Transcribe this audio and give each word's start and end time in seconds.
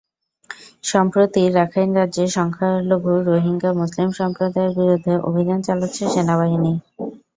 সম্প্রতি 0.83 1.41
রাখাইন 1.57 1.89
রাজ্যে 1.95 2.25
সংখ্যালঘু 2.37 3.13
রোহিঙ্গা 3.27 3.71
মুসলিম 3.79 4.09
সম্প্রদায়ের 4.19 4.71
বিরুদ্ধে 4.79 5.13
অভিযান 5.29 5.59
চালাচ্ছে 5.67 6.03
সেনাবাহিনী। 6.13 6.73